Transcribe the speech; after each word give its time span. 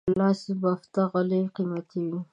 لاس 0.19 0.41
بافته 0.61 1.01
غالۍ 1.11 1.41
قیمتي 1.55 2.01
وي. 2.09 2.19